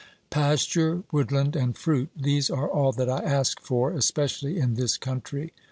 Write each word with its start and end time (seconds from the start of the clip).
Pasture, 0.31 1.03
woodland 1.11 1.55
and 1.55 1.77
fruit— 1.77 2.09
these 2.19 2.49
are 2.49 2.67
all 2.67 2.91
that 2.91 3.07
I 3.07 3.19
ask 3.23 3.61
for, 3.61 3.91
especially 3.91 4.57
in 4.57 4.73
this 4.73 4.97
country. 4.97 5.53